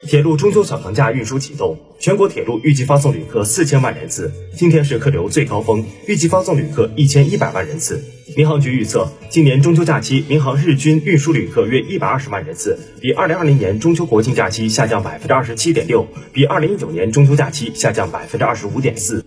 [0.00, 8.04] 铁路中秋小长假运输启动全国铁路预计发送旅客四千万人次今天是客流最高峰预计发送旅客一千一百万人次。
[8.36, 19.26] 民航局预测今年中秋假期民航日均运输旅客约一百二十万人次比二零二零年中秋国庆假期下降百分之二十七点六比二零一九年中秋假期下降百分之二十五点四。